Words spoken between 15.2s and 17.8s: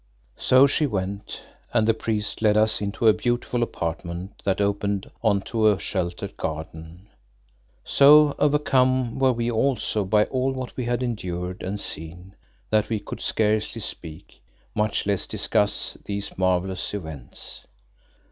discuss these marvellous events.